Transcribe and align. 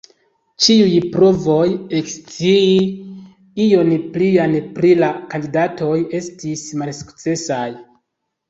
Ĉiuj 0.67 0.93
provoj 1.15 1.67
ekscii 1.99 3.67
ion 3.67 3.93
plian 4.15 4.57
pri 4.79 4.95
la 5.05 5.11
kandidatoj 5.35 5.95
estis 6.23 6.65
malsukcesaj. 6.85 7.65